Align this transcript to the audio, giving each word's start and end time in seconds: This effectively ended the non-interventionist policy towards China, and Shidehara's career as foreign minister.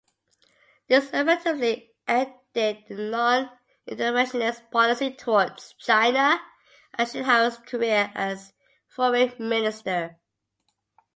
This 0.87 1.11
effectively 1.13 1.93
ended 2.07 2.33
the 2.87 2.87
non-interventionist 2.89 4.71
policy 4.71 5.11
towards 5.13 5.73
China, 5.77 6.41
and 6.95 7.07
Shidehara's 7.07 7.59
career 7.59 8.11
as 8.15 8.51
foreign 8.87 9.33
minister. 9.37 10.17